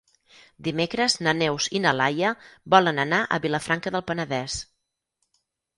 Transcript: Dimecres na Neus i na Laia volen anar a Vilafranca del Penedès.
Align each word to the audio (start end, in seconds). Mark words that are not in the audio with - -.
Dimecres 0.67 1.17
na 1.27 1.33
Neus 1.41 1.67
i 1.81 1.81
na 1.85 1.93
Laia 1.99 2.33
volen 2.75 3.03
anar 3.07 3.23
a 3.37 3.41
Vilafranca 3.47 3.95
del 3.97 4.09
Penedès. 4.11 4.59